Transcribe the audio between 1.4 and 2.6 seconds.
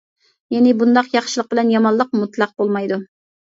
بىلەن يامانلىق مۇتلەق